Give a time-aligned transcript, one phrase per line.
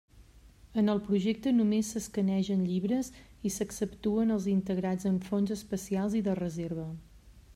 [0.81, 3.11] En el projecte només s'escanegen llibres
[3.49, 6.87] i s'exceptuen els integrats en fons especials i de reserva.